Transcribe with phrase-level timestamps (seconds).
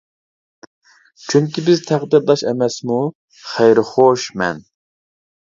[1.25, 2.97] چۈنكى بىز تەقدىرداش ئەمەسمۇ؟
[3.51, 4.65] خەيرى-خوش مەن.